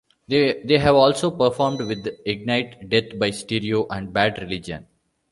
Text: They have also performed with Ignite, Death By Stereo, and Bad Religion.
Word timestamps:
They 0.27 0.79
have 0.79 0.95
also 0.95 1.29
performed 1.29 1.81
with 1.81 2.07
Ignite, 2.25 2.89
Death 2.89 3.19
By 3.19 3.29
Stereo, 3.29 3.85
and 3.87 4.11
Bad 4.11 4.41
Religion. 4.41 4.87